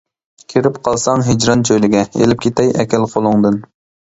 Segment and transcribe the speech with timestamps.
[0.53, 3.63] كىرىپ قالساڭ ھىجران چۆلىگە، ئېلىپ كېتەي ئەكەل قولۇڭدىن.